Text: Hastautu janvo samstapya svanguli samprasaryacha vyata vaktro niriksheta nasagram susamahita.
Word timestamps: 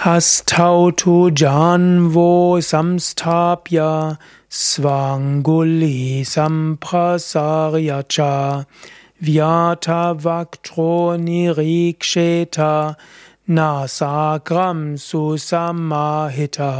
Hastautu 0.00 1.28
janvo 1.30 2.56
samstapya 2.56 4.16
svanguli 4.48 6.24
samprasaryacha 6.24 8.64
vyata 9.22 10.16
vaktro 10.16 11.20
niriksheta 11.20 12.96
nasagram 13.46 14.96
susamahita. 14.96 16.72